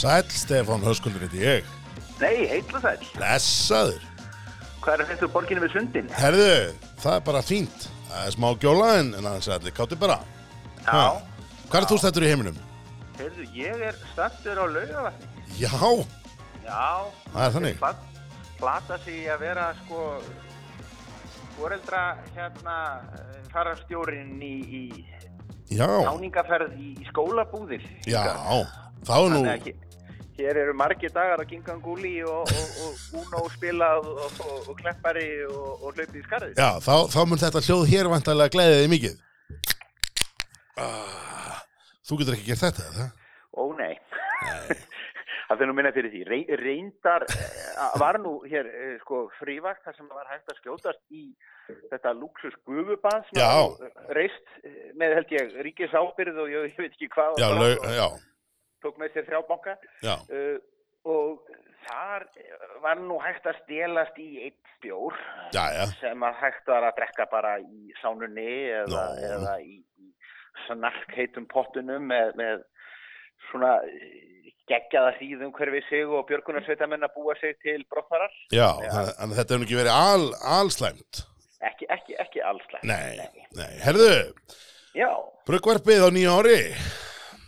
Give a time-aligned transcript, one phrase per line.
[0.00, 1.64] Sæl, Stefán Höskuldur heiti ég.
[2.20, 3.00] Nei, heitla sæl.
[3.16, 4.00] Blessaður.
[4.80, 6.06] Hvað er þetta borginu við sundin?
[6.16, 6.46] Herðu,
[7.02, 7.88] það er bara fínt.
[8.10, 10.16] Það er smá gjóla en en aðeins allir kátti bara.
[10.86, 11.02] Já.
[11.70, 12.56] Hvað er þú stættur í heiminum?
[13.18, 15.28] Heyrðu, ég er stattur á laugavatni.
[15.60, 15.74] Já,
[16.64, 16.86] Já.
[17.34, 17.76] það er þannig.
[17.82, 18.00] Plat,
[18.60, 20.06] plata sig að vera sko
[21.58, 22.02] foreldra
[22.36, 22.76] hérna
[23.18, 27.84] eh, fararstjórin í, í Já, táningaferð í, í skólabúðir.
[28.08, 28.24] já,
[29.04, 29.86] þá er nú, Þannig að hér-
[30.38, 35.26] hér eru margir dagar að ginga gúli og, og, og Uno spilað og, og, kleppari
[35.48, 36.54] og, og hlaupið í skarðið.
[36.60, 39.18] já, þá, þá mun þetta hljóð hér vantarlega gleðið þig mikið.
[40.80, 41.58] Ah,
[42.08, 43.10] þú getur ekki gert þetta, það?
[43.60, 43.94] Ó nei,
[44.46, 44.78] Nei.
[45.50, 46.22] það nú minna fyrir því.
[46.30, 51.02] Rey, reyndar eh, var nú hér eh, sko frívakt þar sem var hægt að skjótast
[51.10, 51.26] í
[51.90, 56.94] þetta luxus gufubað sem reist eh, með held ég ríkis ábyrð og ég, ég veit
[56.94, 58.06] ekki hvað Já, og já,
[58.84, 60.56] tók með sér þrjá banka já, uh,
[61.08, 61.50] og
[61.86, 65.16] þar eh, var nú hægt að stelast í eitt bjór
[65.54, 68.50] já, já, sem að hægt var að drekka bara í sánunni
[68.82, 70.10] eða, hérna eða í, í
[70.66, 72.66] snarkheitum pottunum með, með
[73.48, 78.30] svona eh, geggjaða hríðum hverfi sig og björgunarsveitamenn að búa sig til brottfarar.
[78.54, 80.26] já, þannig að þetta hefur ekki verið al,
[80.60, 81.24] alslæmt.
[81.60, 82.86] Ekki, ekki, ekki allslega.
[82.88, 83.18] Nei,
[83.58, 84.12] nei, herðu,
[84.90, 85.10] Já,
[85.46, 86.60] bruggvarpið á nýja ári.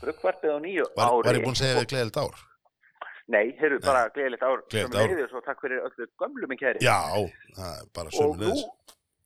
[0.03, 1.27] Bruggvarpið á nýju Var, ári.
[1.28, 2.34] var ég búinn að segja við gleðilegt ár?
[3.33, 4.62] Nei, heyrðu bara gleðilegt ár.
[4.75, 5.08] Sem ár.
[5.08, 6.83] leiðis og takk fyrir öllu gömlu minn kæri.
[6.83, 6.98] Já,
[7.56, 8.53] það er bara og nú,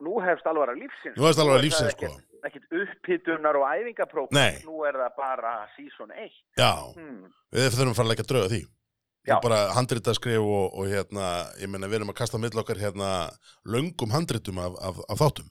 [0.06, 1.16] nú hefst alvara lífsins.
[1.16, 2.12] Nú hefst alvara lífsins, sko.
[2.46, 4.28] ekkert- upphitunar og æfingapróf.
[4.30, 6.30] Nú er það bara season 1.
[6.58, 7.32] Já, Hmm.
[7.52, 8.62] við þurfum að fara að leggja drauga því.
[9.26, 9.40] Já.
[9.42, 12.78] Bara handrita skrif og, og hérna, ég meina við erum að kasta á milli okkar
[12.78, 13.08] hérna
[13.66, 15.48] löngum handritum af, af, af þáttum.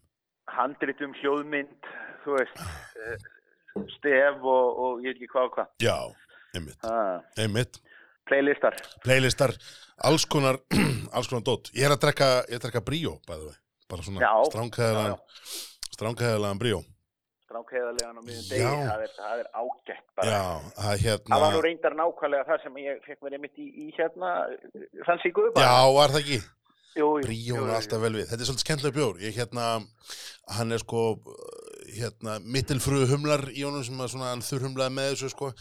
[0.48, 1.76] handritum, hljóðmynd,
[2.24, 2.56] þú veist,
[3.04, 3.18] eh,
[3.98, 5.70] stef og, og ég veit ekki hvað og hvað.
[5.84, 5.98] Já,
[6.56, 7.80] einmitt, Ah, einmitt.
[8.30, 8.76] playlistar.
[9.04, 9.54] Playlistar,
[10.08, 10.58] alls konar,
[11.16, 11.72] alls konar dót.
[11.76, 13.62] Ég er að drekka, ég er að drekka bríó, bæðu við.
[13.92, 15.20] Bara svona stránkæðilegan,
[15.94, 16.80] stránkæðilegan bríó.
[17.46, 18.72] Stránkheðalegan á miðjum Já.
[18.72, 20.32] degi, það er, það er ágætt bara.
[20.32, 20.42] Já,
[20.80, 23.86] það hérna, Það var nú reyndar nákvæmlega það sem ég fekk mér einmitt í, í
[24.00, 24.32] hérna,
[25.54, 25.62] bara.
[25.62, 26.40] já, var það ekki?
[26.96, 28.26] jú, jú, Bríó er alltaf vel við.
[28.32, 29.22] Þetta er svolítið skemmtilega bjór.
[29.22, 29.66] Ég hérna,
[30.58, 31.02] hann er sko,
[31.96, 35.52] hérna, mittilfröðu humlar í honum sem að svona hann þurrhumlaði með þessu sko.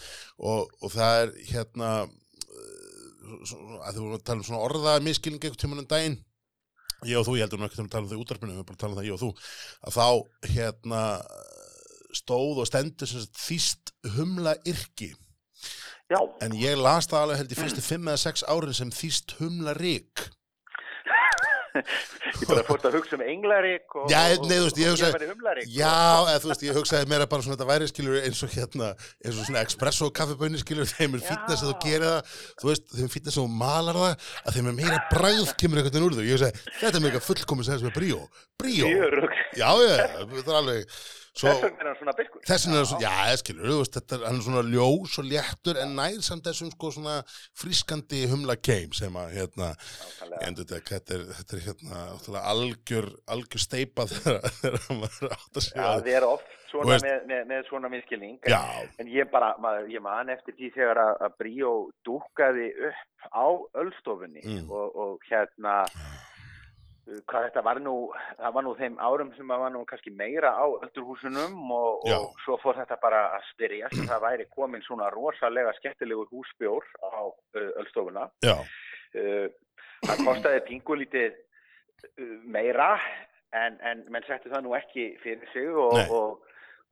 [0.50, 1.90] Og, og það er hérna,
[3.48, 6.18] svo- að þú vorum að tala um svona orða miskilning einhvern tímann um daginn.
[7.04, 8.68] Ég og þú, ég heldur nú ekki að tala um það í útarpinu, við erum
[8.70, 9.30] bara að tala um það ég og þú,
[9.84, 10.06] að þá
[10.54, 11.02] hérna
[12.14, 15.10] stóð og stendur sem þýst humla yrki
[16.12, 19.34] Já, en ég las það alveg held í fyrstu fimm eða sex árin sem þýst
[19.40, 20.22] humla rík
[21.74, 25.14] ég bara fórst að hugsa um englarík og, Já, nei, þú veist, ég og ég
[25.16, 25.70] verið humlarík.
[25.74, 25.94] Já,
[26.30, 28.90] eða þú veist, ég hugsaði meira bara svona þetta væri skilur eins og hérna,
[29.24, 32.86] eins og svona espresso kaffibönni skilur, þeim er fítness að þú gerir það, þú veist,
[32.94, 36.08] þeim er fítness að þú malar það, að þeim er meira bræð kemur einhvern veginn
[36.08, 38.22] úr þau, ég hugsaði, þetta er mega fullkomis sem er bríó,
[38.60, 38.94] bríó,
[39.58, 39.94] já, já,
[40.30, 40.98] þetta er alveg,
[41.34, 42.42] svo, Þess vegna er hann svona biskur.
[42.48, 45.28] þessin er, svo, já, eða skilur, þú veist, þetta er, hann er svona ljós og
[45.30, 47.16] léttur en nær samt þessum sko svona
[47.58, 50.40] frískandi humla keim sem að, hérna, Nákvæmlega.
[50.40, 55.34] ég endur þetta, þetta er, þetta er hérna, náttúrulega algjör, algjör steipa þegar, þegar maður
[55.38, 58.38] átt að Já, segja það er oft Þú svona veist- með, með, með svona minnskilning.
[58.50, 58.62] Já,
[58.98, 61.70] En ég bara, maður, ég man eftir því þegar að, Bríó
[62.08, 63.46] dúkaði upp á
[63.78, 64.66] öllstofunni Mm.
[64.74, 66.13] og, og hérna, uh,
[67.04, 67.94] hvað þetta var nú,
[68.38, 72.38] það var nú þeim árum sem að var nú kannski meira á öldurhúsunum og, og
[72.44, 77.28] svo fór þetta bara að spyrja sem það væri komin svona rosalega skemmtilegur húsbjór á
[77.28, 78.30] uh, öllstofuna.
[79.12, 79.52] Uh,
[80.06, 82.94] það kostaði pingulítið uh, meira
[83.52, 86.40] en, en menn setti það nú ekki fyrir sig og, og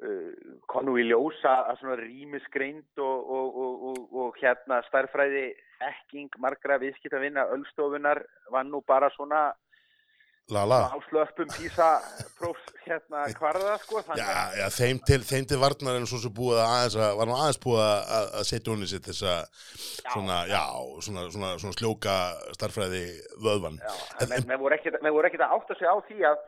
[0.05, 0.31] uh,
[0.69, 5.49] kom nú í ljósa að svona rýmisgreind og, og, og, og, og hérna starfræði
[5.81, 8.21] þekking margra viðskiptavinna öllstofunar
[8.53, 9.49] var nú bara svona.
[10.97, 11.89] Áslöpum písa
[12.39, 14.27] prófs hérna kvarða sko Já,
[14.59, 17.37] já, þeim til, þeim til varnar en svo sem búið að aðeins að, var nú
[17.39, 19.61] aðeins búið að, að- setja honni sér þess að
[20.13, 20.63] svona, já,
[21.07, 22.17] svona, svona, svona sljóka
[22.59, 23.05] starfræði
[23.45, 23.79] vöðvan.
[24.21, 24.29] En
[24.61, 26.43] voru ekkert menn voru ekkert að átta sig á því að,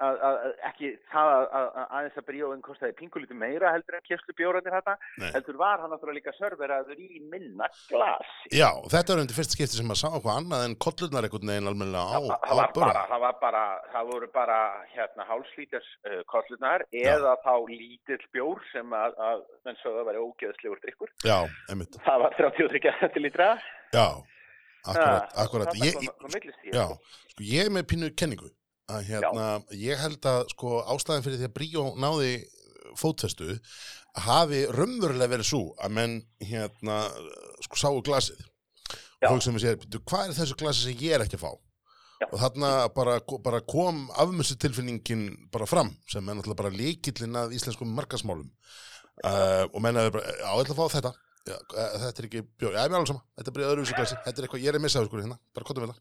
[0.00, 3.98] að, að, að ekki það að, að, að aðeins að bríóin kostaði pingulítið meira heldur
[3.98, 4.94] en kjöfslu bjóranir þetta
[5.36, 8.52] heldur var hann náttúrulega líka serveraður í minna glasi.
[8.56, 11.70] Já, þetta var undir fyrsta skipti sem maður sá eitthvað annað en kollurnar einhvern veginn
[11.72, 13.62] almennilega á, það, á það, var bara, það var bara
[13.92, 14.58] það voru bara
[14.94, 20.26] hérna hálslíters uh, kollunar eða þá lítill bjór sem að, að menn sögðu að vera
[20.26, 21.38] ógeðslegur drikkur Já,
[21.70, 22.00] einmitt.
[22.06, 23.50] það var 33 centilítra
[23.92, 24.06] Já,
[24.88, 25.76] akkurat, akkurat.
[25.78, 26.86] Ég, ég, já,
[27.34, 28.50] sko ég er með pínu kenningu
[28.90, 29.48] að hérna,
[29.78, 32.32] ég held að sko ástæðan fyrir því að Bríó náði
[32.98, 33.56] fótfestu
[34.26, 37.04] hafi raunverulega verið svo að menn hérna
[37.64, 38.40] sko sáu glasið.
[39.22, 39.30] Já.
[39.30, 41.52] og með sér, "Bíddu, hvað er þessu glasi sem ég er ekki að fá?
[42.22, 42.26] Já.
[42.32, 47.54] og þarna bara, bara kom afmessu tilfinningin bara fram sem er náttúrulega bara líkillin að
[47.56, 48.50] íslenskum markasmálum
[49.26, 51.12] uh, og menn að bara, á, ég ætla að fá þetta.
[51.42, 53.22] Já, eh, þetta er ekki bjór, já, ég er alveg sama.
[53.34, 55.38] Þetta er bara öðruvísi glasi, þetta er eitthvað, ég er að missa það sko hérna,
[55.52, 55.98] bara kottum við það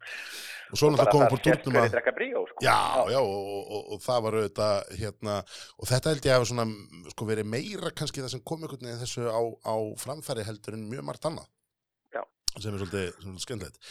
[0.72, 2.64] og svo náttúrulega komum sést dúrnum hverju að bríó, sko.
[2.64, 2.78] Já,
[3.12, 5.38] já, og, og, og, og það var auðvitað hérna,
[5.78, 6.68] og þetta held ég að svona
[7.14, 10.90] sko verið meira kannski það sem kom einhvern veginn þessu á, á framfæri heldur en
[10.92, 11.50] mjög margt annað
[12.16, 12.24] Já.
[12.58, 13.90] sem er svolítið, svolítið skemmtilegt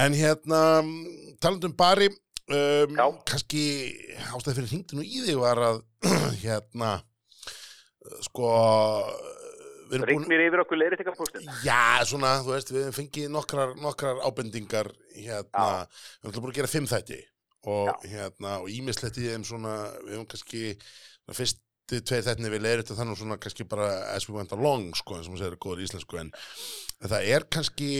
[0.00, 0.60] en hérna,
[1.40, 3.06] talandum bari um, Já.
[3.32, 3.64] kannski
[4.30, 5.82] ástæði fyrir hringdinu í þig var að
[6.44, 6.98] hérna
[8.24, 8.50] sko
[9.90, 11.48] búin Rignir yfir okkur leiðréttingapóstin.
[11.64, 15.66] Já, svona, þú veist, við fengið nokkrar, nokkrar ábendingar hérna,
[16.20, 17.18] við höfum búin að gera fimm þætti
[17.70, 19.74] og hérna, og ímislegt í þeim svona,
[20.06, 20.62] við hefum kannski
[21.36, 25.18] fyrstu tveir þættinni við leiðir þetta þannig svona kannski bara as we went along, sko,
[25.18, 26.32] eins og maður segir góður íslensku, en
[27.04, 27.90] það er kannski,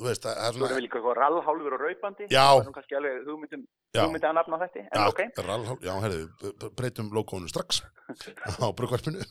[0.00, 2.26] þú veist, það er svona við líka eitthvað rallhálfur og raupandi.
[2.32, 2.44] Já.
[2.44, 3.64] Það er nú kannski alveg hugmyndum,
[3.94, 4.00] Já.
[4.02, 4.84] hugmyndi að nafna þetta.
[4.88, 5.20] Já, ok.
[5.46, 7.80] rall, já, herðu, breytum logoinu strax
[8.64, 9.22] á brugvarpinu.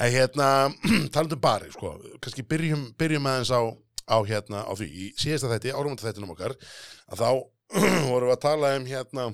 [0.00, 0.48] En hérna,
[1.14, 1.94] talandum bari, sko,
[2.24, 3.60] kannski byrjum, byrjum aðeins á,
[4.08, 6.56] á hérna, á því, í síðasta þætti, árumönda þættinum okkar,
[7.12, 7.30] að þá
[8.12, 9.28] vorum við að tala um hérna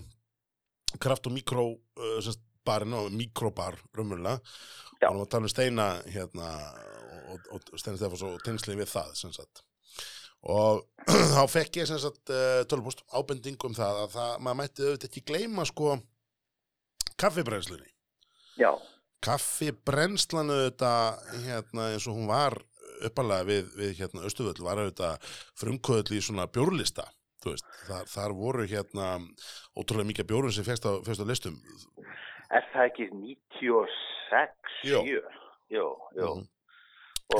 [1.03, 4.43] kraft og mikró, uh, semst, barinn og mikróbar, raunverulega,
[4.99, 5.07] Já.
[5.09, 6.51] og vorum að tala um steina, hérna,
[7.33, 9.63] og, og, og steina Stefáns og tengsli við það, sem sagt.
[10.46, 10.85] Og
[11.35, 15.08] þá fekk ég sem sagt uh, tölupúst ábendingu um það að það, maður mætti auðvitað
[15.11, 15.96] ekki gleyma sko
[17.19, 17.90] kaffibrennslunni.
[18.58, 18.70] Já.
[19.25, 22.58] Kaffibrennslan auðvitað hérna eins og hún var
[23.06, 27.06] uppalega við, við hérna Östuvöll var auðvitað frumkvöðl í svona bjórlista.
[27.43, 29.08] Þú veist, þar, þar voru hérna
[29.79, 31.58] ótrúlega mikið bjórun sem fegst á, á listum.
[32.55, 34.73] Er það ekki 96?
[34.88, 35.02] Jú.
[35.06, 35.20] 7?
[35.70, 35.87] Jú,
[36.17, 36.31] jú.
[36.31, 36.46] Mhm.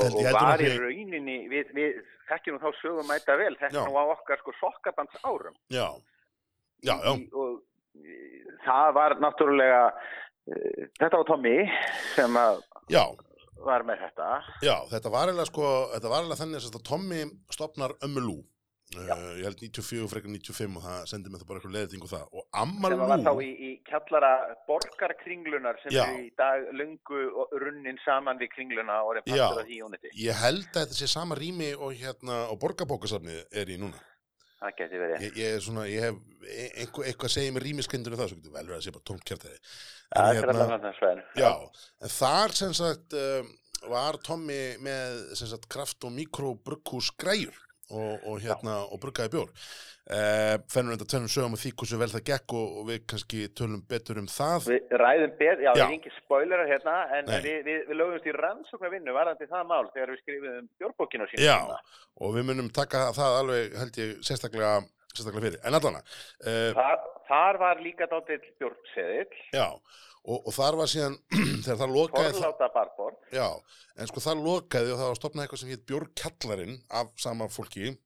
[0.05, 1.99] Og, var í rauninni, við, við
[2.29, 5.55] þekkjum þá sögum mæta vel, þetta nú á okkar sko sokkabands árum.
[5.73, 5.87] Já,
[6.85, 9.81] já, já, Í, og það var náttúrulega,
[10.51, 11.57] uh, þetta var Tommy
[12.15, 12.61] sem að
[12.93, 13.03] já,
[13.65, 14.29] var með þetta.
[14.63, 17.25] já, þetta var eiginlega sko, þetta var eiginlega þannig að Tommy
[17.57, 18.39] stopnar Ömmulú.
[18.89, 22.09] Uh, ég held 94 frekar 95 og það sendi mig það bara eitthvað leðiting og
[22.09, 24.31] það og Amma sem var þá Lú í, í kjallara
[24.65, 25.99] borgarkringlunar sem Já.
[26.07, 27.19] er í dag lungu
[27.61, 30.09] runnin saman við kringluna og er partur af því uniti.
[30.23, 34.01] ég held að þetta sé sama rými og hérna og borgarbókasafni er í núna
[34.59, 35.21] Það geti verið.
[35.23, 36.17] ég, ég svona, ég hef
[36.49, 39.07] e- einhver, eitthvað að segja með rýmiskendunum það, svo getur vel verið að sé bara
[39.13, 39.61] tómt kjartæði
[40.17, 41.21] Það er alltaf hann svein.
[41.37, 41.53] já,
[42.01, 43.53] en þar sem sagt um,
[43.93, 47.53] var Tommy með sem sagt kraft og mikrobrukkús græjur
[47.89, 49.49] og, og hérna og bruggaði bjór
[50.09, 53.41] uh, fennum þetta tönum sögum og því hversu vel það gekk og, og við kannski
[53.57, 55.73] tölum betur um það Við ræðum betur, já, Já.
[55.81, 59.69] það er ekki spoilerar hérna, en við, við, við lögumst í rannsóknar vinnu varandi það
[59.71, 61.29] mál þegar við skrifum bjórbókinu.
[61.35, 61.57] Já.
[61.65, 61.79] tíma.
[62.25, 64.73] og við munum taka það alveg held ég sérstaklega,
[65.13, 69.67] sérstaklega fyrir en allana uh, Þar, þar var líka dátill bjórnseðill, já,
[70.29, 71.17] og, og þar var síðan
[71.65, 73.47] þegar það lokaði það, já,
[73.97, 77.97] en sko það lokaði og það var stopnað eitthvað sem hétt Bjórkjallarinn af sama fólki.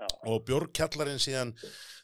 [0.00, 0.06] Já.
[0.32, 1.50] og Bjórkjallarinn síðan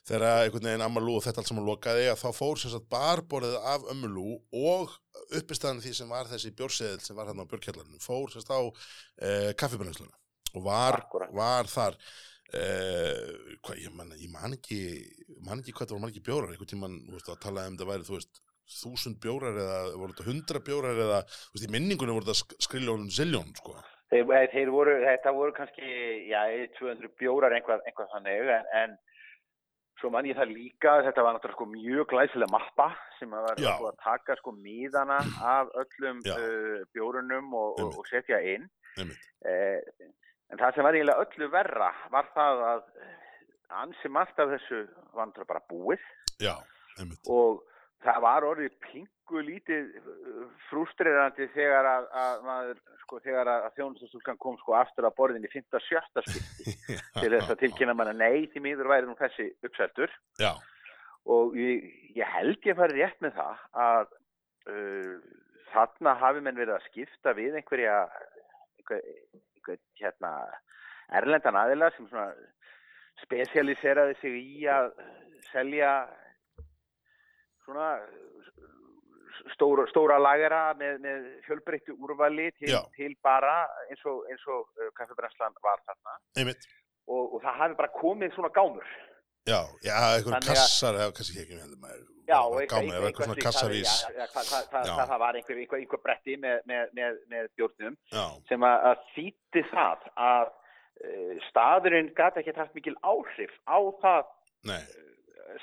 [0.07, 3.57] þegar einhvern veginn Amalú og þetta allt saman lokaði að þá fór sem sagt barborðið
[3.73, 4.93] af Ömmulú og
[5.35, 8.61] uppistæðan því sem var þessi bjórseðil sem var hérna á Bjórkjallarinn fór sem sagt á
[8.61, 10.13] uh, kaffibrensluna
[10.53, 11.01] og var,
[11.35, 13.33] var þar uh,
[13.65, 14.79] hvað, ég, man, ég man ekki
[15.43, 18.19] man ekki hvað það var margir bjórar einhvern veist, að tala um það væri, þú
[18.19, 21.19] veist þúsund bjórar eða voru þetta hundra bjórar eða,
[21.53, 23.77] veist, í minningunni voru þetta skriljónum ziljón, sko.
[24.11, 25.91] Þeir, eh, þeir voru, þetta voru kannski,
[26.29, 26.41] já,
[26.79, 28.97] 200 bjórar einhvað, einhvað þannig, en, en
[29.99, 33.89] svo man ég það líka, þetta var náttúrulega sko mjög glæsilega mappa sem var sko,
[33.89, 38.67] að taka sko miðana af öllum uh, bjórunum og, og, og setja inn.
[38.97, 39.79] Eh,
[40.51, 42.85] en það sem var eiginlega öllu verra var það að
[43.83, 44.83] ansi margt af þessu
[45.17, 46.05] náttúrulega bara búið.
[46.41, 46.55] Já,
[47.33, 47.65] og
[48.05, 49.87] það var orðið pingu lítið
[50.69, 55.51] frústrerandi þegar að, að maður, sko, þegar að þjónustastúlkan kom sko aftur að borðin í
[55.53, 56.25] 57.
[56.27, 56.75] skipti
[57.21, 60.51] til þess að tilkynna manna nei því miður væri nú þessi uppseltur já,
[61.25, 64.13] og ég, ég held ég fari rétt með það að
[64.71, 65.17] uh,
[65.73, 67.97] þarna hafi menn verið að skipta við einhverja
[68.77, 69.01] einhver,
[69.33, 70.35] einhver hérna
[71.17, 72.29] erlendan aðila sem svona
[73.23, 74.91] spesialiseraði sig í að
[75.49, 75.91] selja
[77.67, 77.91] svona
[79.53, 83.59] stóra, stóra lagera með, með fjölbreyttu úrvali til, til bara
[83.91, 86.17] eins og, eins og uh, kaffebrenslan var þarna.
[87.07, 88.87] Og, og það hafi bara komið svona gámur.
[89.47, 92.05] Já, já, einhver Þannig að- kassar, eða kannski ekki, heldur maður.
[92.27, 97.19] Já, maður eitthvað, eitthvað svona slíkt, það- var einhver, einhver, einhver bretti með, með, með,
[97.31, 103.55] með bjórnum Já, sem að, þýtti það að uh, staðurinn gæti ekki haft mikil áhrif
[103.63, 104.33] á það
[104.67, 104.81] nei,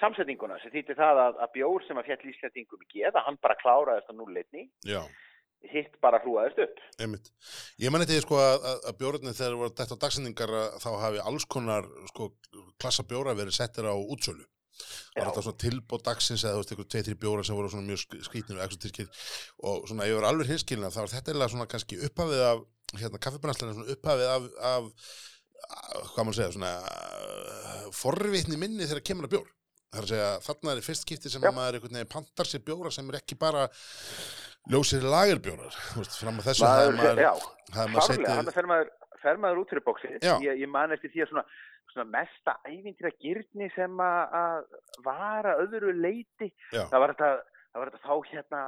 [0.01, 3.57] samsetninguna sem þýtti það að, að bjór sem að fjall íslendingum ekki eða hann bara
[3.63, 4.69] kláraðist á núleitni
[5.73, 6.81] hitt bara hrúaðist upp.
[7.01, 7.31] einmitt.
[7.81, 11.47] Ég man eitthvað sko að, að, bjórnir þegar voru dætt á dagsendingar þá hafi alls
[11.49, 12.29] konar sko
[12.77, 14.45] klassa bjóra verið settir á útsölu.
[15.15, 17.87] Það var þetta svona tilbóð dagsins eða þú veist eitthvað tveitri bjóra sem voru svona
[17.89, 19.09] mjög sk- skrýtnir og exotískir
[19.71, 22.65] og svona ég var alveg hinskilin að það var þetta eiginlega svona kannski upphafið af
[22.99, 24.89] hérna kaffibrænslan svona upphafið af, af,
[25.71, 26.73] af hvað maður segja svona
[27.95, 29.53] forvitni minni þegar kemur að bjór.
[29.95, 31.49] Það er að segja þarna er fyrst skipti sem Já.
[31.51, 33.67] að maður einhvern veginn pantar sér bjóra sem er ekki bara
[34.73, 35.77] ljósir lagerbjórar.
[36.19, 37.33] Fram að þessu Maður, maður, já,
[38.09, 38.91] setið, hann fer maður,
[39.23, 40.17] fer maður út fyrir bóksið.
[40.19, 40.35] Já.
[40.43, 41.45] Ég, ég man eftir því að svona,
[41.93, 46.51] svona mesta ævintýra gyrni sem að að vara öðru leiti.
[46.75, 46.87] Já.
[46.91, 47.31] Það var þetta,
[47.71, 48.65] það var þetta þá hérna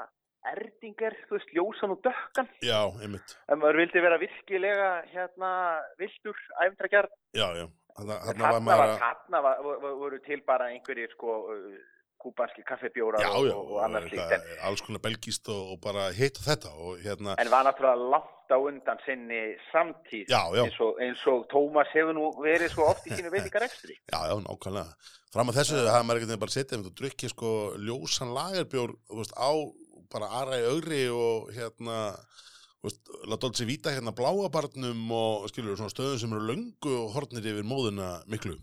[0.46, 2.52] erdingar, þú veist, ljósan og dökkan.
[2.62, 5.50] já, einmitt, Ef maður vildi vera virkilega hérna
[5.98, 7.66] vildur, ævintýra já, já.
[7.96, 9.60] Var,
[9.96, 11.76] voru, til bara einhverjir sko uh,
[12.20, 16.08] kúbanski kaffebjórar já, og, já, og, og annars eitthvað, alls konar belgíst og, og bara
[16.16, 20.80] hitt og þetta og hérna, en var náttúrulega langt á undan sinni samtíð já, eins
[20.82, 23.98] og, eins og Tómas hefur nú verið svo oft í sínu veitingarekstri.
[24.12, 25.12] já, já, nákvæmlega.
[25.34, 27.52] Fram að þessu hafði maður einhvern veginn bara setið og drukkið sko
[27.88, 29.50] ljósan lagerbjór, veist, á
[30.12, 32.00] bara aðra í augri og hérna,
[33.26, 38.20] La Dolce Vita hérna bláabarnum og skilur stöðum sem eru löngu og hornir yfir móðuna
[38.30, 38.56] miklu.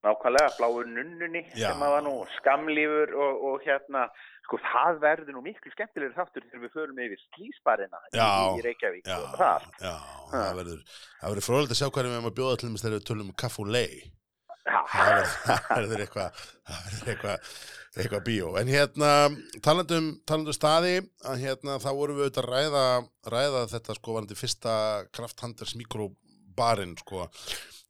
[0.00, 1.70] Nákvæmlega, bláur nunnunni Já.
[1.70, 4.06] sem að var nú skamlífur og, og hérna,
[4.46, 9.10] sko það verður nú miklu skemmtilegur þáttur þegar við förum yfir skísbarina í, í Reykjavík
[9.10, 9.66] Já, og það.
[9.84, 9.92] já,
[10.32, 10.80] það verður,
[11.20, 13.28] það verður frólægt að sjá hverjum við erum að bjóða til þess þegar við tölum
[13.28, 13.36] um
[14.70, 16.40] það verður- eitthvað
[17.06, 17.52] eitthvað
[18.00, 18.52] eitthvað bíó.
[18.60, 19.10] En hérna
[19.66, 22.84] talandum, talandum staði að hérna þá vorum við auðvitað að ræða,
[23.34, 24.74] ræða þetta sko varandi fyrsta
[25.16, 27.26] krafthandels mikrobarinn sko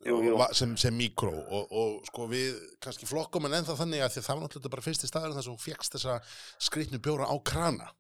[0.01, 0.39] Jú, jú.
[0.57, 4.47] sem, sem mikró og, og sko við kannski flokkum en ennþá þannig að það var
[4.47, 6.15] náttúrulega bara fyrsti staður þar sem þú fegst þessa
[6.65, 7.91] skrýtnu bjóra á krana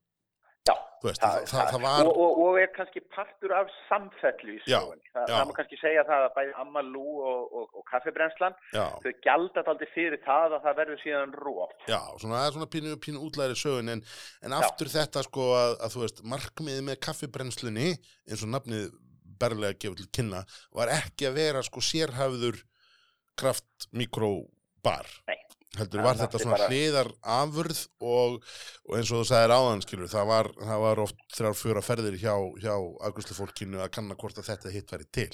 [1.05, 4.81] veist, það, það, það var og, og, og er kannski partur af samfellu í Já,
[4.81, 5.23] já.
[5.33, 7.77] það má kannski segja það að bæði Amalú og, og,
[8.77, 11.77] já, þau gjalda aldrei fyrir það að það verður síðan róf.
[11.89, 14.05] Já, svona, það er svona pínu, pínu útlæri sögun en,
[14.45, 18.91] en aftur þetta sko að, að þú veist, markmiðið með kaffibrennslunni eins og nafnið
[19.41, 20.45] berlega gefur til kynna
[20.77, 22.61] var ekki að vera sko sérhæfður
[23.41, 25.39] kraft mikrobar Nei.
[25.79, 28.41] Heldur var þetta svona bara- hliðar afurð og,
[28.89, 32.19] og eins og þú sagðir áðan skilur, það var, það var oft þrjár fjóra ferðir
[32.19, 32.35] hjá,
[32.65, 32.75] hjá
[33.07, 35.31] afgjörslu að kanna hvort að þetta hitt væri til.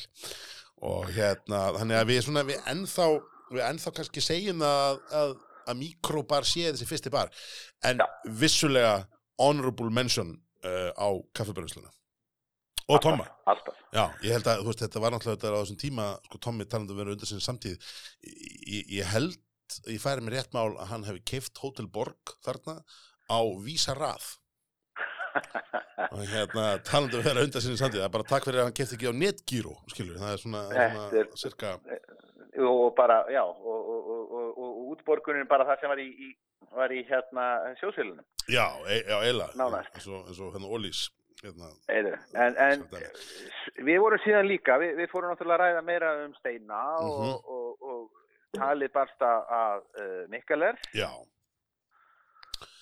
[0.84, 3.06] Og hérna, þannig að við svona, við ennþá
[3.54, 5.36] við ennþá kannski segjum að, að,
[5.70, 7.30] að mikrobar sé þessi fyrsti bar.
[7.86, 8.06] En Já.
[8.42, 9.06] vissulega
[9.40, 10.34] honorable mention
[10.66, 11.88] uh, á kaffibrennsluna.
[12.92, 13.24] Og Tomma.
[13.50, 13.74] Alltaf.
[13.94, 16.66] Já, ég held að, þú veist, þetta var náttúrulega þetta á þessum tíma, sko, Tommi
[16.70, 17.78] talandi um vera undir sinni samtíð.
[18.22, 19.08] Ég, ég- ég
[19.66, 22.76] held, ég færi mér rétt mál að hann hefði keift Hotel Borg þarna
[23.30, 24.26] á Vísa Rað.
[26.12, 28.68] Og hérna talandi um að vera undir sinni samtíð, það er bara takk fyrir að
[28.68, 31.72] hann keifti ekki á Netgyro, skilur, það er svona, svona er- cirka,
[32.56, 36.30] og bara, já, og, og, og, og, útborgunin bara það sem var í, í,
[36.72, 37.46] var í hérna
[37.82, 38.24] sjósveilunum.
[38.48, 41.02] já, e, já, eila eins og, hérna Ólís
[41.42, 42.86] hérna, En, en
[43.84, 47.28] við vorum síðan líka, við, við fórum náttúrulega að ræða meira um steina og, Mhm.
[47.28, 47.55] og, og,
[48.60, 51.10] talið barst að, uh, Mikkeler já,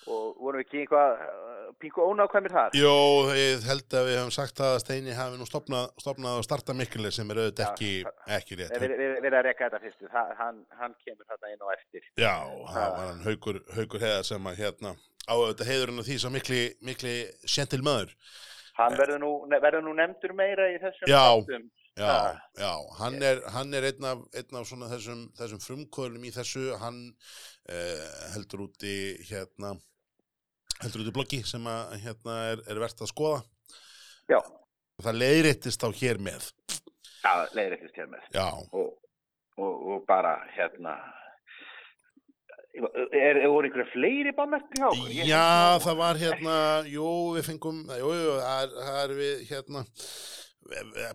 [0.05, 2.77] og vorum við ekki eitthvað uh, pingu ónákvæmir þar.
[2.77, 2.93] Jó,
[3.35, 7.15] ég held að við hefum sagt að Steini hafi nú stopnað, stopnað að starta mikilvæg
[7.15, 7.91] sem er auðvitað ekki,
[8.37, 8.77] ekki rétt.
[8.85, 12.09] Við erum að reyka þetta fyrstu, Þa, hann, hann kemur þetta inn á eftir.
[12.21, 12.35] Já,
[12.75, 14.93] það var hann haukur, haukur heiðar sem að hérna
[15.25, 17.15] á auðvitað heiðurinn af því svo mikli, mikli
[17.49, 18.13] sjentil maður.
[18.75, 21.23] Hann verður nú, verður nú nefndur meira í þessum Já.
[21.95, 22.39] Já, Ah.
[22.59, 26.97] já, hann er, hann er einn af, einn af þessum, þessum frumkvölum í þessu, hann
[27.71, 28.95] uh, heldur út í
[29.29, 29.69] hérna,
[30.81, 33.39] heldur út í bloggi sem að hérna er, er verðt að skoða.
[34.27, 34.41] Já,
[35.03, 36.51] Það leiðréttist á hér með.
[37.23, 38.27] já leiðir eftir stjórn með.
[38.35, 38.91] Já, Og,
[39.57, 40.93] og, og bara hérna,
[42.75, 45.09] er, er voru einhverja fleiri hjá okkur?
[45.15, 46.55] Ég- Já, það var hérna,
[46.91, 49.85] jú, við fengum, jú, jú, það er, það er við, hérna,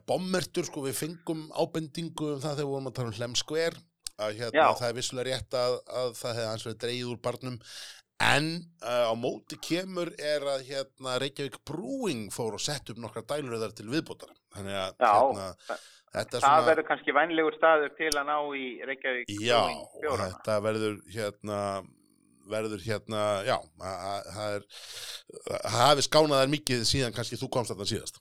[0.07, 3.79] bommertur, sko, við fengum ábendingu um það þegar við vorum að tala um hlemskver,
[4.21, 4.67] að hérna, Já.
[4.79, 7.57] það er vissulega rétt að, að það hefði hans verið dreigð úr barnum,
[8.21, 8.49] en
[8.85, 13.73] uh, á móti kemur er að, hérna, Reykjavík Brewing fór og sett upp nokkra dæluröðar
[13.79, 15.47] til viðbótar, þannig að, hérna,
[16.11, 19.87] þetta er það svona, verður kannski vænlegur staður til að ná í Reykjavík já, Brewing
[20.05, 20.29] bjórana.
[20.35, 21.61] þetta verður hérna,
[22.51, 24.65] verður hérna, já, að- að- það er,
[25.49, 28.21] það hafi skánað þær mikið síðan kannski þú komst þarna síðast.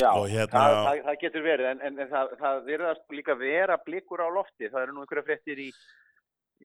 [0.00, 3.34] Já, Og hérna- það, það, það getur verið, en, en, en það, það verðast líka
[3.36, 4.70] vera blikur á lofti.
[4.72, 5.66] Það eru nú einhverja fréttir í,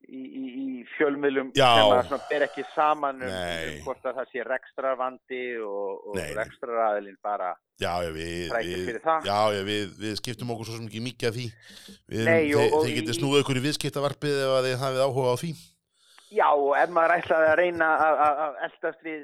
[0.08, 1.68] í, í, í fjölmiðlum Já.
[2.08, 6.24] sem að ber ekki saman um, um hvort að það sé rekstrarvandi og, og Nei,
[6.30, 6.36] nei.
[6.40, 11.02] rekstraraðilinn bara Já, já, við, við, já, já, við, við skiptum okkur svo sem ekki
[11.06, 11.48] mikið af því.
[12.26, 15.34] Nei, og- og þið í- getið snúið ykkur í viðskiptavarpið ef að þið hafið áhuga
[15.36, 15.52] á því.
[16.38, 19.22] Já, og ef maður ætlaði að reyna að eldast við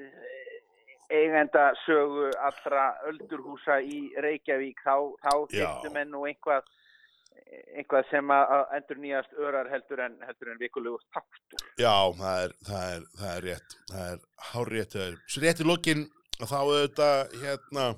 [1.14, 6.70] eigenda sögu allra öldurhúsa í Reykjavík, þá, þá þyktum enn nú einhvað,
[7.78, 11.68] einhvað sem að endur nýjast örar heldur en, heldur en vikulegu taktur.
[11.82, 14.98] Já, það er, það er, það er rétt, það er hár rétt.
[15.28, 16.08] Svo rétt í lokin,
[16.40, 17.90] þá auðvitað, hérna,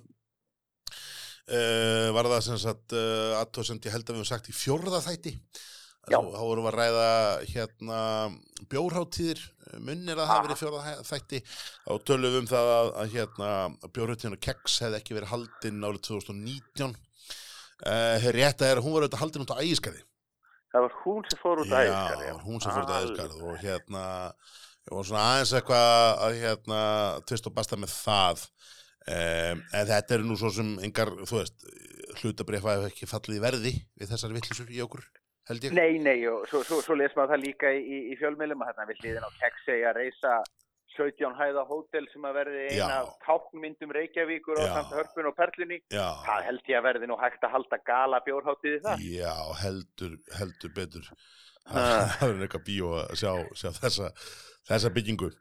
[1.52, 5.04] uh, var það sem sagt, uh, aðtóðsend ég held að við höfum sagt í fjórða
[5.08, 5.38] þætti.
[6.36, 7.06] Þá vorum við að ræða,
[7.52, 8.00] hérna,
[8.72, 9.40] bjórháttíðir,
[9.86, 11.40] munnir að það verið hæ- þætti.
[11.86, 13.50] Þá tölum við um það að, að hérna,
[13.96, 16.94] bjórháttíðin og keks hefði ekki verið haldinn árið 2019.
[17.86, 20.04] Uh, rétt að er að hún var auðvitað haldinn út á ægiskarði.
[20.76, 22.22] Það var hún sem fór út að æfiskar.
[22.28, 24.04] Já, hún sem fór út æðiskarð og hérna,
[24.86, 25.92] ég var svona aðeins eitthvað
[26.28, 26.80] að hérna,
[27.28, 31.68] tvist og basta með það um, en þetta eru nú svo sem engar, þú veist,
[32.22, 35.04] hlutabrifa hefur ekki fallið í verði við þessar vittlisur í okkur.
[35.76, 38.88] Nei, nei, og svo, svo, svo les maður það líka í, í, fjölmiðlum að hérna
[38.90, 40.32] við hliðin á Kexi að reysa
[40.96, 45.82] 17 hæða hótel sem að verði eina af táknmyndum Reykjavíkur og samt hörpun og perlunni.
[45.92, 49.06] Já, Það held ég að verði nú hægt að halda gala bjórháttiði það.
[49.12, 51.12] já, heldur, heldur betur.
[51.66, 54.10] Það er eitthvað bíó að sjá, sjá þessa,
[54.70, 55.32] þessa byggingu.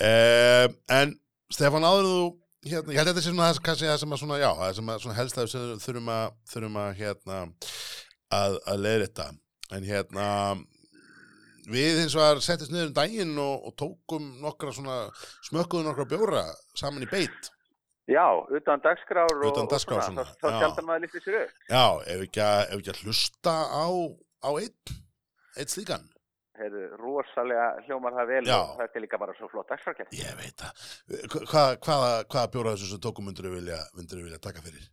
[0.00, 1.16] Um, en
[1.52, 2.20] Stefán, áður þú,
[2.70, 4.92] hérna, ég held að þetta sé svona kannski það sem að svona, já, það sem
[4.92, 7.40] að svona helst að við þurfum að, þurfum að, hérna,
[8.34, 9.28] að, að leiða þetta.
[9.76, 10.26] En hérna,
[11.70, 15.00] við hins vegar settist niður um daginn og, og tókum nokkra svona,
[15.50, 16.44] smökkuðum nokkra bjóra
[16.78, 17.50] saman í beit.
[18.10, 20.56] Já, utan dagskrár og, Utan dagskrár og svona, þá, þá já.
[20.58, 21.60] sjaldan maður lyfti sér upp.
[21.70, 23.86] Já, ef ekki að, ef ekki að hlusta á,
[24.42, 24.96] á einn,
[25.60, 26.08] einn slíkan.
[26.60, 28.56] Heyrðu, rosalega hljómar það vel Já.
[28.58, 30.10] og þetta er líka bara svo flott dagskrárkjær.
[30.18, 30.82] Ég veit það.
[31.38, 34.90] Hva, hvaða, hvaða, bjóra þessu sem tókum myndur vilja, myndirðu vilja taka fyrir?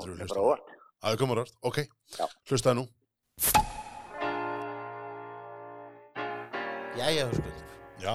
[0.00, 0.75] Það er bara á?
[0.96, 1.02] Óvart.
[1.02, 1.78] Að það komur orð, ok.
[2.18, 2.26] Já.
[2.48, 2.86] Hlustaðu nú.
[6.96, 7.64] Jæja, hörskuldur.
[8.00, 8.14] Já.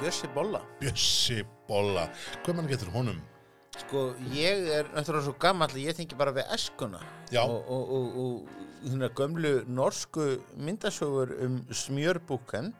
[0.00, 0.60] Bjössi Bolla.
[0.80, 2.06] Bjössi Bolla.
[2.44, 3.18] Hvað mann getur honum?
[3.80, 7.00] Sko, ég er náttúrulega svo gammal að ég tengi bara við eskuna.
[7.32, 7.42] Já.
[7.44, 12.72] Og, og, og, og hérna gömlu norsku myndasögur um smjörbúken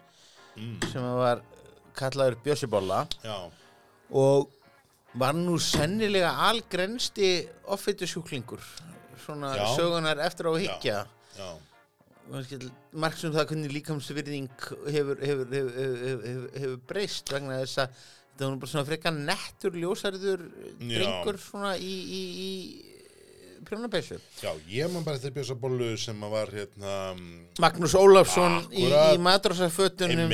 [0.58, 0.80] Mm.
[0.90, 1.38] sem var
[1.94, 3.36] kallaður Bjössi Bolla Já.
[4.10, 4.48] og
[5.14, 8.58] var nú sennilega algrensti offittu sjúklingur.
[9.24, 9.66] Svona Já.
[9.78, 11.02] sögunar eftir á að hyggja.
[11.38, 11.50] Já.
[12.92, 18.60] margt sem það hvernig líkamsvirðing hefur, hefur, hefur, hefur, breyst vegna þess að þetta var
[18.62, 20.44] bara svona frekar nettur ljósarður
[20.78, 22.50] drengur svona í, í, í
[23.66, 24.20] prjónapeysu.
[24.42, 28.86] Já, ég man bara eftir Bjössa Bollu sem að var hérna mm, Magnús Ólafsson í,
[28.88, 30.32] í madrasafötunum.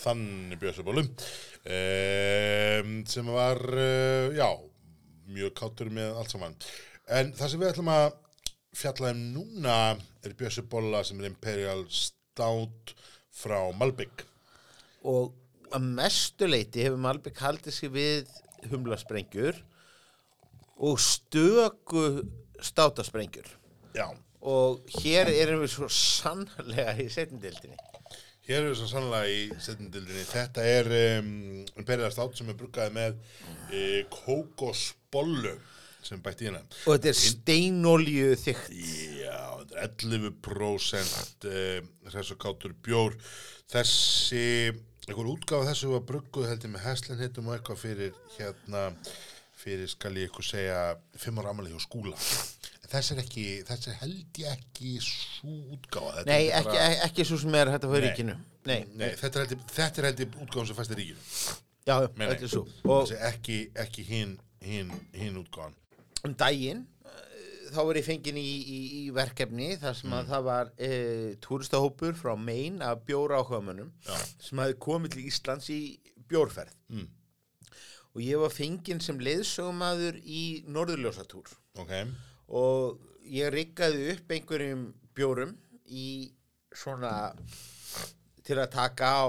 [0.00, 4.48] Þannig Bjössa Bollu um, sem var, uh, já,
[5.30, 6.56] mjög kátur með allt saman.
[7.10, 8.06] En það sem við ætlum að
[8.80, 9.76] fjalla um núna
[10.24, 12.94] er Bjössi Bolla sem er Imperial Stout
[13.34, 14.26] frá Malbygg.
[15.02, 15.32] og
[15.72, 18.30] að mestu leiti hefur Malbygg haldið sig við
[18.70, 19.58] humlasprengjur
[20.80, 22.24] og stöku
[22.60, 23.46] státasprengjur.
[23.94, 24.08] Já,
[24.40, 27.76] Og hér erum við svo sannlega í setjumdeildinni.
[28.48, 30.22] hér er svo sannlega í setjumdildinni.
[30.24, 30.88] Þetta er
[31.20, 35.52] um, Imperial Stout sem er bruggaði með uh, kókosbollu
[36.06, 36.62] sem bætt í hérna.
[36.86, 38.70] Og þetta er steinolju þygt.
[39.20, 39.40] Já,
[39.72, 43.16] þetta er 11% uh, þessu kátur bjór.
[43.70, 44.44] Þessi,
[45.08, 48.88] einhver útgáfa þessu var brugguð held ég með heslinhitum og eitthvað fyrir hérna,
[49.60, 50.80] fyrir skal ég eitthvað segja,
[51.22, 52.16] fimm ára amalegi og skúla.
[52.82, 55.56] En Þessi er ekki, þessi held ég ekki svo.
[55.86, 58.06] Þetta Nei, er ekki, bara- ekki svo sem er fá í Nei.
[58.08, 58.38] ríkinu.
[58.66, 61.22] Nei, Nei, þetta er held þetta er held ég útgáfan sem fæst í ríkinu.
[61.86, 62.64] já, þetta er svo.
[62.90, 64.34] Og ekki, ekki hinn,
[64.66, 65.76] hinn, hinn útgáfan.
[66.26, 70.16] Um daginn, eh, þá var ég fenginn í, í, í verkefni þar sem Mm.
[70.18, 70.90] að það var e,
[71.44, 73.92] túristahópur frá Maine af bjóra áhugamönnum
[74.40, 75.80] sem hafi komið til Íslands í
[76.28, 76.74] bjórferð.
[76.90, 77.08] Mm.
[78.14, 81.46] Og ég var fenginn sem leiðsögumadur í Norðurljósatúr.
[81.78, 81.92] Ok,
[82.48, 82.98] og
[83.30, 85.54] ég riggaði upp einhverjum bjórum
[85.86, 86.32] í
[86.74, 87.32] svona
[88.42, 89.26] til að taka á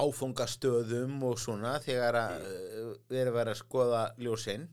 [0.00, 4.68] áfungastöðum og svona þegar að uh, verið að vera að skoða ljósinn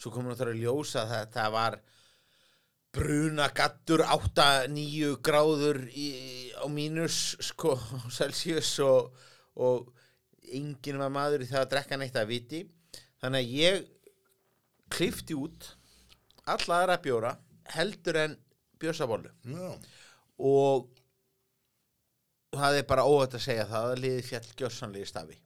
[0.00, 1.78] svo komum við að ljósa að þetta var
[2.94, 6.08] bruna gattur 8-9 gráður í,
[6.54, 7.74] á mínus sko
[8.16, 9.14] Celsius og,
[9.58, 9.90] og
[10.54, 12.62] enginn var maður í það að drekka neitt að viti.
[13.22, 13.86] Þannig að ég
[14.94, 15.70] klifti út
[16.50, 17.30] alla aðra bjóra
[17.72, 18.34] heldur en
[18.78, 19.70] björsabólu Já,
[20.44, 20.90] og
[22.54, 25.38] það er bara óhætt að segja það að liði fjall gjörsanlega stafi.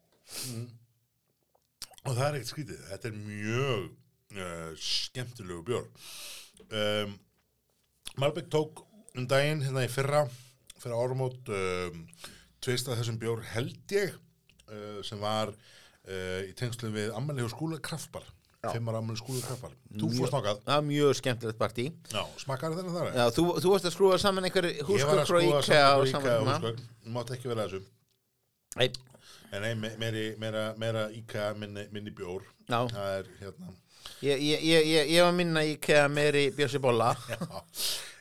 [2.03, 2.83] Og það er ekkert skrítið.
[2.91, 3.87] Þetta er mjög
[4.37, 5.89] uh, skemmtilegu bjór.
[6.69, 7.17] Um,
[8.19, 8.83] Malbek tók
[9.17, 10.25] um daginn hérna í fyrra,
[10.83, 12.03] fyrra árumót, um,
[12.65, 14.17] tveist af þessum bjór held ég,
[14.69, 18.27] uh, sem var uh, í tengslu við ammæli og skúla kraftbar.
[18.69, 19.75] Fimmar ammæli skúla kraftbar.
[19.95, 20.65] Þú fórst nokkað.
[20.67, 23.13] það er mjög skemmtilegt partí Já, smakkar þennan þar?
[23.15, 26.83] Já, þú, þú varst að skrúa saman einhver Ég var húsgögn að frá húsgögn.
[27.05, 27.85] Þú mátt ekki vera þessu.
[28.79, 28.91] Nei,
[29.53, 32.43] En nei, me- meiri, meira, meira IKEA minni, minni bjór.
[32.69, 32.83] Já.
[32.91, 33.71] Það er hérna...
[34.25, 37.15] ég, ég, ég, ég, var minna IKEA meiri bjössi bolla.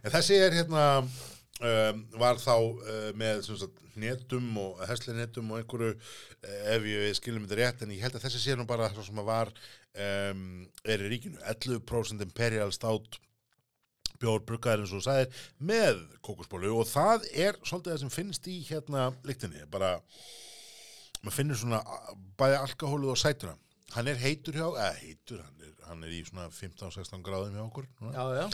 [0.06, 5.94] En þessi er hérna um, var þá uh, með sagt, netum og heslinetum og einhverju
[5.96, 9.04] uh, ef ég skilum þetta rétt en ég held að þessi sé nú bara svo
[9.04, 10.44] sem að var um,
[10.86, 11.42] er í ríkinu.
[11.50, 13.20] 11% Imperial Stout
[14.22, 18.50] bjór bruggaður eins og þú sagðir með kókusbólu og það er svolítið það sem finnst
[18.50, 19.66] í hérna lyktinni.
[19.74, 19.98] Bara
[21.24, 23.58] maður finnur svona uh, bæði alkohólu og sætuna
[23.96, 27.64] hann er heitur hjá, eða heitur hann er, hann er í svona 15-16 gráðum hjá
[27.64, 27.88] okkur.
[28.12, 28.46] Já, já.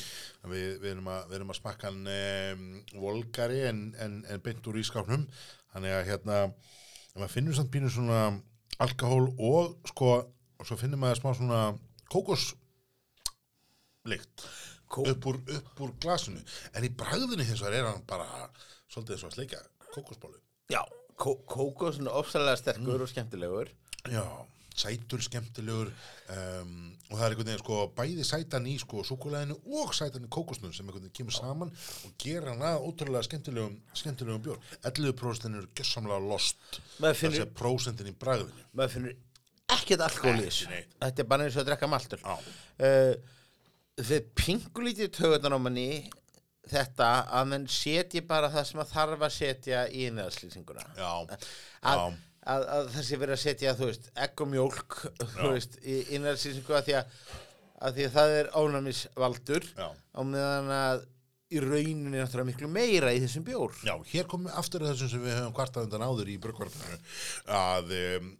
[0.52, 2.66] Við, við, erum að, við erum að smakka hann um,
[3.02, 5.26] volgari en, en, en beint úr ískápnum
[5.74, 6.40] þannig að hérna
[7.16, 8.20] maður finnur samt pínu svona
[8.84, 11.62] alkohól og sko og svo finnur maður smá svona
[12.14, 12.52] kókos
[14.10, 14.46] lykt
[14.94, 16.42] Kó- upp, upp úr glasinu.
[16.78, 18.28] En í bragðinu hins vegar er hann bara
[18.94, 19.62] svolítið og að sleika
[19.96, 20.38] kókosbólu
[20.70, 20.84] Já,
[21.18, 23.72] kó kókos er ofsalega sterkur og skemmtilegur.
[24.14, 24.22] Já,
[24.74, 26.72] sætur, skemmtilegur um,
[27.10, 30.74] og það er einhvern veginn sko bæði sætan í sko súkulæðinu og sætan í kókosnum
[30.74, 31.74] sem einhvern veginn kemur saman
[32.08, 34.64] og gera hann að ótrúlega skemmtilegum, skemmtilegum bjór.
[34.90, 36.82] 11% eru gjössamlega lost.
[36.98, 38.68] Þessi prósentin í bragðinu.
[38.74, 39.16] Maður finnur
[39.78, 40.98] ekkert alkohol í Ekki þessu neitt.
[41.06, 42.28] Þetta er bara eins og að drekka maltur.
[42.82, 43.40] Uh,
[43.94, 45.88] Þið pingulítið tögutan á manni
[46.70, 51.48] þetta að menn setji bara það sem að þarf að setja í innæðslýsinguna já, að,
[51.84, 52.06] já,
[52.50, 55.00] að, að það sé verið að setja þú veist, egg og mjólk
[55.38, 59.88] þú veist, í innræðsýsingu að, að, því að það er ónæmisvaldur já.
[59.90, 61.08] á meðan að
[61.54, 63.76] í rauninni náttúrulega miklu meira í þessum bjór.
[63.86, 66.98] Já, hér komum við aftur að þessum sem við höfum kvartað undan áður í brugvarpinu
[67.54, 68.32] að um,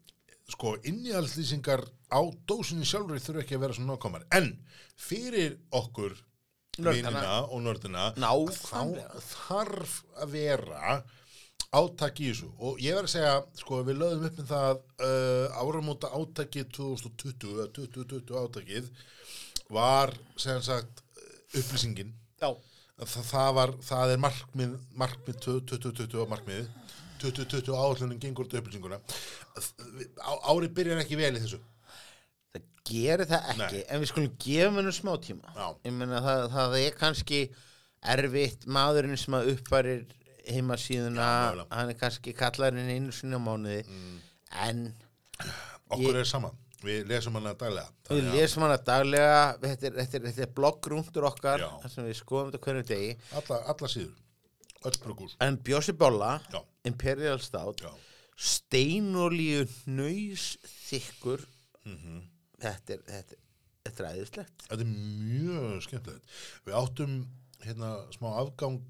[0.54, 4.26] sko innihalslýsingar á dósinni sjálfur þurfa ekki að vera svona nákvæmar.
[4.34, 4.50] En
[4.98, 6.18] fyrir okkur
[6.78, 8.82] vinina og nördina þá
[9.30, 10.96] þarf að vera
[11.74, 12.50] átak í þessu.
[12.62, 17.56] Og ég verð að segja, sko, við lögðum upp með það uh, áramóta átakið 2020,
[17.56, 18.92] eða 2020 átakið
[19.74, 21.04] var, sem sagt
[21.54, 22.14] upplýsingin.
[22.42, 22.50] Já,
[23.02, 26.70] það, það, var, það er markmið, markmið 2020 markmið
[27.24, 29.00] 2020 áhaldunum gengur út upplýsinguna.
[30.20, 31.62] Á, árið byrjar ekki vel í þessu.
[32.54, 33.86] Það gerir það ekki Nei.
[33.88, 35.54] en við skulum gefa hennu smá tíma.
[35.56, 35.68] Já.
[35.88, 37.40] ég meina það, það er kannski
[38.14, 40.04] erfitt maðurinn sem að uppfærir
[40.50, 41.68] heimasíðuna, mögulega.
[41.78, 43.84] hann er kannski kallarinn einu sinni á mánuði.
[44.68, 44.84] En
[45.90, 46.52] okkur er sama,
[46.84, 47.88] við lesum hana daglega.
[48.10, 52.18] Við að lesum hana daglega, þetta er, þetta er, þetta er bloggrúntur okkar, sem við
[52.20, 53.14] skoðum þetta hvernig degi.
[53.40, 54.18] alla, alla síður,
[55.40, 55.94] En Bjósi
[56.52, 56.60] Já.
[56.86, 57.86] Imperial Stout,
[58.36, 60.58] steinolíu nöys
[60.90, 61.46] þykkur,
[61.86, 63.40] þetta, er, þetta, er-
[63.88, 64.66] þetta er æðislegt.
[64.68, 66.36] þetta er mjög skemmtilegt.
[66.68, 67.16] Við áttum
[67.64, 68.82] hérna smá afgang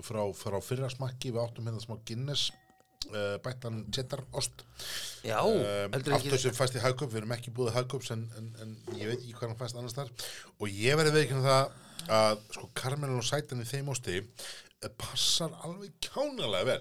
[0.00, 2.50] frá, frá fyrra smakki við áttum hérna smá Guinness
[3.12, 4.64] uh, bættan cheddar ost
[5.26, 5.38] Já,
[5.92, 9.12] heldur aftur sem fæst í hagköp, við erum ekki búið hagköps en, en, en ég
[9.12, 10.12] veit ekki hvað hann fæst annars þar
[10.58, 11.74] og ég verði veikinn það
[12.12, 16.80] að sko karmelin og sætan í þeim osti eh, passar alveg kjánalega vel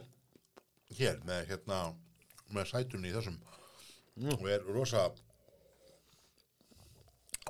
[0.98, 1.82] hér með hérna
[2.52, 3.38] með sætunni í þessum.
[4.32, 5.08] Og er rosa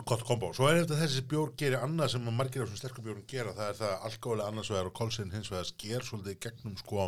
[0.08, 0.52] gott kombo.
[0.56, 3.56] Svo er þetta þessi bjór gerir annað sem að margir af þessum sterkum bjórum gera
[3.58, 7.08] það er það að alkohóli annars vegar og kolsinn hins vegar sker svolítið gegnum sko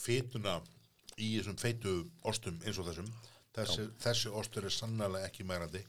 [0.00, 0.58] fituna
[1.16, 3.10] í þessum feitu ostum eins og þessum.
[3.54, 5.84] Þessi, þessi ostur er sannlega ekki mærandi.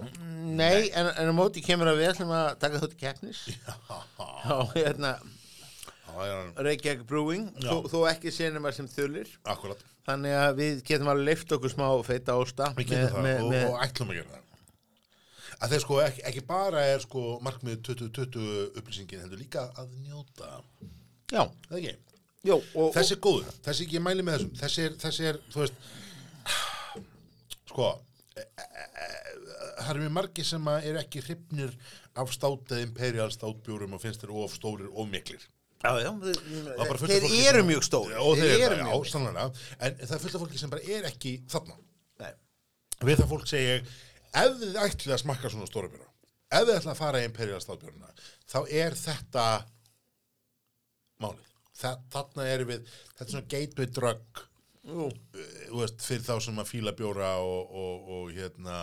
[0.00, 3.42] Nei, en, en á móti kemur að við ætlum að taka þátt í keppnis.
[3.52, 5.18] Já, hérna,
[6.56, 9.30] Reykjavík Brewing, þó, þó ekki senum að sem þulir.
[9.44, 13.82] akkurat, Þannig að við getum alveg leift okkur smá feita við getum það og, og
[13.84, 14.49] ætlum að gera það
[15.60, 20.60] að þeir sko ekki, ekki bara er sko markmið 2020 upplýsingin heldur líka að njóta.
[21.30, 21.96] Já, það ekki?
[22.48, 25.60] Jó, og, þessi er góður, þessi ekki mæli með þessum þessi er, þessi er, þú
[25.60, 25.74] veist
[27.68, 27.88] sko
[28.32, 29.08] e, e, e,
[29.82, 31.74] það eru mjög margir sem eru ekki hrifnir
[32.20, 35.44] af stát eða imperial státbjórum og finnst þeir of stórir og miklir.
[35.80, 39.46] Já, já, er þeir eru mjög stóri og þeir eru eru já, mjög sannlega
[39.78, 41.76] en það er fullt af fólki sem bara er ekki þarna.
[42.20, 42.32] Nei.
[43.04, 43.94] við það fólk segi ég
[44.30, 46.08] ef þið ætlið að smakka svona stóra bjóra
[46.50, 48.12] ef þið ætlið að fara í imperial státbjórna
[48.50, 49.46] þá er þetta
[51.20, 51.48] málið.
[51.80, 54.42] Þa, þarna erum við, þetta er svona gateway drug
[54.90, 58.78] þú veist, fyrir þá sem að fíla bjóra og, og, og hérna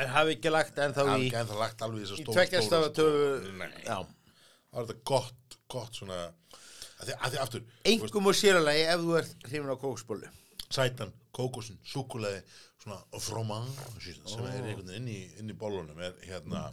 [0.00, 2.36] En hafi ekki lagt ennþá í ekki ennþá lagt alveg í þess að Í stóra
[2.38, 3.68] tveggjastafa töfu Nei.
[3.84, 9.04] Það er þetta gott, gott svona að því, að því aftur, Engum og séralagi ef
[9.04, 10.30] þú ert hrifin á kóksbólu
[10.70, 12.42] sætan, kókosin, súkuleði
[12.80, 16.68] svona fromage sem er einhvern veginn inn í, inn í bólunum er hérna,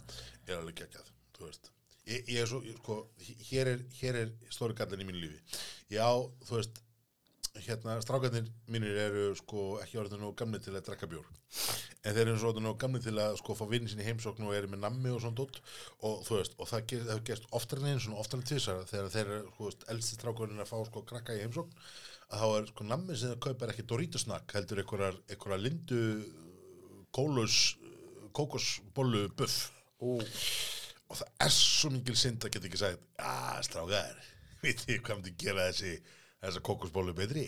[0.46, 1.70] er alveg geggjað þú veist,
[2.08, 2.98] ég, ég er svo ég, sko,
[3.52, 5.58] hér er, hér er stóri gallin í mínu lífi.
[5.92, 6.08] Já,
[6.48, 6.82] þú veist
[7.64, 11.26] hérna, strákarnir mínir eru sko ekki orðinu nú gamli til að drekka bjór.
[12.06, 14.54] En þeir eru svo orðinu nú gamli til að sko fá vinni sinni heimsókn og
[14.54, 15.58] eru með nammi og svona dótt
[16.06, 19.10] og þú veist, og það hefur gerst oftar en einu svona oftar en tvisar þegar
[19.16, 21.74] þeir eru, elsti strákurinn að fá sko krakka í heimsókn
[22.28, 26.00] að þá er sko nammi sem það kaupar ekki Doritos-snakk heldur einhverjar lindu
[27.16, 27.58] kólus
[28.36, 29.70] kókosbollu buff.
[29.98, 30.18] Ú.
[31.08, 34.18] og það er svo mikil synd að geta ekki sagt að strákar,
[34.62, 35.94] vitið þið hvað myndi gera þessi
[36.44, 37.46] þessa kókosbollu betri?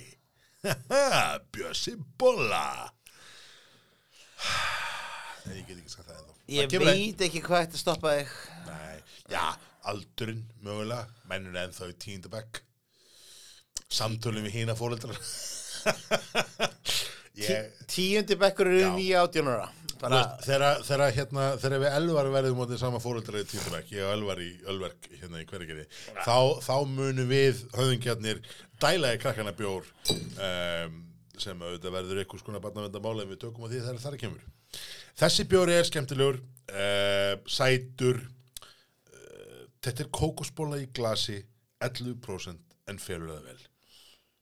[1.55, 2.65] Bjössi bolla.
[5.47, 6.35] Nei, ég get ekki sagt það ennþá.
[6.51, 8.33] Ég Það veit ekki hvað þetta stoppa þig.
[8.57, 8.97] Ein- Nei,
[9.31, 9.45] já,
[9.93, 12.63] aldurinn mögulega, mennur ennþá í tíundabæk
[13.91, 15.19] samtölum við hína fóreldrar
[17.41, 18.91] ég Tíundi bekkur eru Já.
[18.97, 19.69] nýja átjónara
[20.01, 25.09] þegar, hérna, við elvar verðum mótið sama fóreldrar í tíundabæk, ég og elvar í Ölverk
[25.13, 25.85] hérna í hverjargeri,
[26.25, 28.41] þá, þá munum við höfðingjarnir
[28.81, 30.97] dæla í krakkana bjór um,
[31.41, 34.47] sem auðvitað verður einhvers konar barnavendamála en við tökum á því það kemur.
[35.21, 36.41] Þessi bjóri er skemmtilegur,
[36.73, 38.23] uh, sætur,
[39.13, 41.43] uh, þetta er kókosbóla í glasi,
[41.85, 43.61] 11% en felur það vel.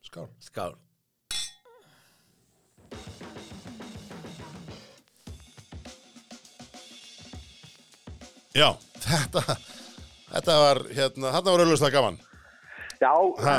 [0.09, 0.29] Skál.
[0.41, 0.77] Skál
[8.57, 8.71] Já,
[9.05, 9.43] þetta,
[10.33, 12.17] þetta var, hérna, þetta var auðvitað gaman.
[12.99, 13.13] Já,
[13.45, 13.55] Ha.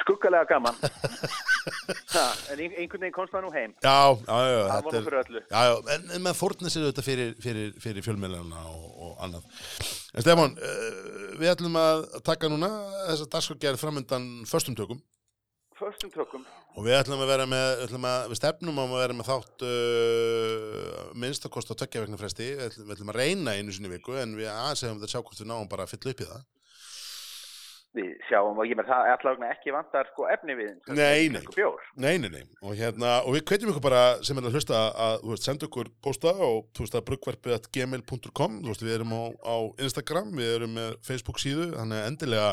[0.00, 0.76] skuggalega gaman.
[2.14, 3.74] ha, en ein- einhvern veginn komst það nú heim.
[3.84, 4.62] Já, já, já.
[4.62, 5.42] Það þetta var nú fyrir öllu.
[5.50, 9.44] Já, já, en, en maður fórnir sér þetta fyrir, fyrir, fyrir fjölmiðlana og, og annað.
[10.14, 12.70] En Stefán, uh, við ætlum að taka núna
[13.10, 15.02] þessa dagskakgerð framöndan föstum tökum
[15.80, 16.44] Förstum tökum.
[16.76, 21.02] og við ætlum að vera með, að, við stefnum á að vera með þátt uh,
[21.16, 24.18] minnst að kosta tökja vegna fresti, við ætlum, við ætlum að reyna einu sinni viku
[24.20, 26.42] en við aðeins hefum þetta sjá hvort við náum bara að fylla upp í það.
[27.96, 30.74] Við sjáum og ég með það allavega ekki vantar sko efni við.
[30.94, 31.40] Nei, nei.
[31.48, 31.72] Sko.
[31.98, 35.16] Nei, nei, nei, og hérna, og við hvetjum ykkur bara sem er að hlusta að,
[35.24, 37.08] þú veist, senda ykkur posta og, þú veist, að
[38.68, 39.56] veist, við erum á, á
[39.88, 42.52] Instagram, við erum með Facebook síðu, þannig endilega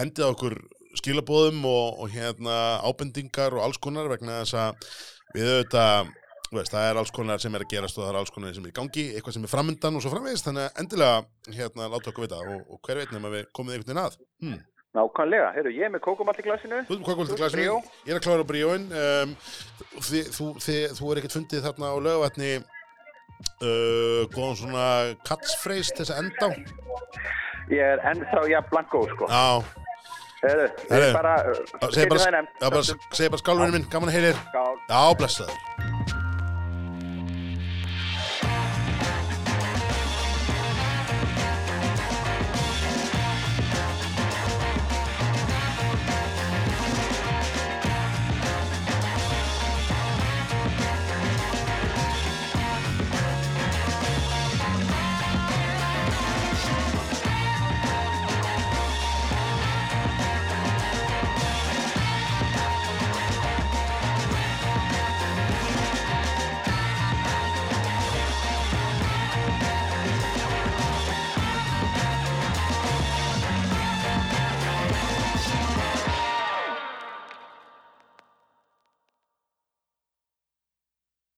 [0.00, 0.58] hendið á okkur
[1.00, 4.90] skilabóðum og, og hérna ábendingar og alls konar vegna þess að
[5.34, 6.12] við auðvitað,
[6.48, 8.54] þú veist, það er alls konar sem er að gerast og það er alls konar
[8.54, 11.24] sem er í gangi, eitthvað sem er framöndan og svo framvegist, þannig að endilega,
[11.56, 14.22] hérna, láta okkur vita og, og hver veit nema við komið einhvern veginn að.
[14.44, 14.62] Hmm.
[14.94, 15.48] Nákvæmlega.
[15.56, 16.80] Heyrðu, ég er með kókumall í glasinu.
[16.86, 17.78] Þú hvað kvöld Þú til glasinu?
[18.06, 19.32] Ég er að klára bríóin um,
[20.06, 24.86] þi, þú, þi, þú er ekkert fundið þarna á lögavatni uh, góðan svona
[25.26, 26.50] til þess að enda á
[27.72, 29.26] Ég er ennþá, já, blankó, sko.
[29.32, 29.64] Já,
[30.44, 31.34] Heyrðu, Heyrðu, ég bara,
[32.60, 34.18] það já, bara, skálverinu minn, gaman að
[34.50, 34.74] Skál.
[34.90, 35.83] Já, blessaður